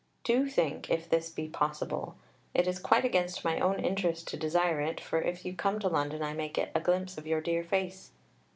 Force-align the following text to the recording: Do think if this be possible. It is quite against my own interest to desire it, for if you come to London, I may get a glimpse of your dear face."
Do 0.23 0.47
think 0.47 0.89
if 0.89 1.07
this 1.07 1.29
be 1.29 1.47
possible. 1.47 2.15
It 2.55 2.65
is 2.67 2.79
quite 2.79 3.05
against 3.05 3.45
my 3.45 3.59
own 3.59 3.77
interest 3.79 4.27
to 4.29 4.35
desire 4.35 4.81
it, 4.81 4.99
for 4.99 5.21
if 5.21 5.45
you 5.45 5.55
come 5.55 5.77
to 5.79 5.89
London, 5.89 6.23
I 6.23 6.33
may 6.33 6.49
get 6.49 6.71
a 6.73 6.79
glimpse 6.79 7.19
of 7.19 7.27
your 7.27 7.39
dear 7.39 7.63
face." 7.63 8.09